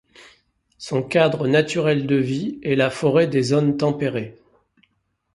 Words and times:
Son 0.79 1.03
cadre 1.03 1.47
naturel 1.47 2.07
de 2.07 2.15
vie 2.15 2.57
est 2.63 2.73
la 2.75 2.89
forêt 2.89 3.27
des 3.27 3.43
zones 3.43 3.77
tempérées. 3.77 4.35